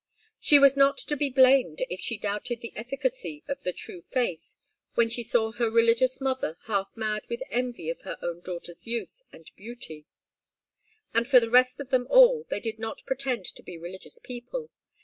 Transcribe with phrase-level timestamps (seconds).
[0.39, 4.55] She was not to be blamed if she doubted the efficacy of the true faith,
[4.95, 9.21] when she saw her religious mother half mad with envy of her own daughter's youth
[9.31, 10.07] and beauty.
[11.13, 14.71] As for the rest of them all, they did not pretend to be religious people.